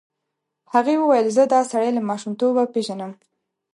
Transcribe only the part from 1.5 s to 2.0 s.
دا سړی